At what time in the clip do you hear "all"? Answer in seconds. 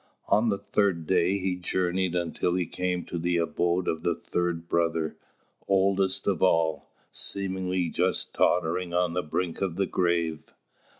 6.41-6.89